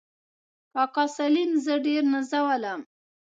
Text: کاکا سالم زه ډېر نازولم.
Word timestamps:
کاکا 0.73 1.05
سالم 1.15 1.51
زه 1.65 1.73
ډېر 1.85 2.03
نازولم. 2.13 2.81